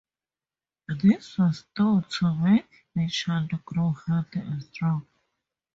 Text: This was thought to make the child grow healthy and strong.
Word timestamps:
This 1.03 1.37
was 1.37 1.67
thought 1.77 2.09
to 2.09 2.33
make 2.33 2.87
the 2.95 3.07
child 3.07 3.51
grow 3.65 3.91
healthy 4.07 4.39
and 4.39 4.63
strong. 4.63 5.05